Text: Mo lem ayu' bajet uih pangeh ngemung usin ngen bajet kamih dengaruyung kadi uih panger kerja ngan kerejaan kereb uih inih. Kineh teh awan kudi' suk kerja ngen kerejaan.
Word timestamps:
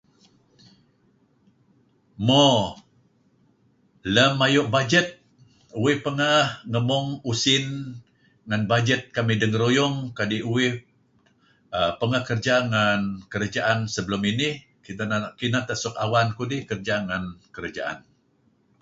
Mo 2.27 2.45
lem 4.13 4.33
ayu' 4.45 4.71
bajet 4.75 5.07
uih 5.83 5.97
pangeh 6.05 6.45
ngemung 6.71 7.07
usin 7.31 7.65
ngen 8.47 8.61
bajet 8.71 9.01
kamih 9.15 9.37
dengaruyung 9.41 9.95
kadi 10.17 10.37
uih 10.53 10.73
panger 11.99 12.21
kerja 12.29 12.55
ngan 12.71 13.01
kerejaan 13.31 13.79
kereb 13.93 14.19
uih 14.21 14.31
inih. 14.33 14.55
Kineh 15.39 15.63
teh 15.67 15.77
awan 16.05 16.27
kudi' 16.37 16.61
suk 16.61 16.67
kerja 16.69 16.95
ngen 17.07 17.23
kerejaan. 17.55 17.97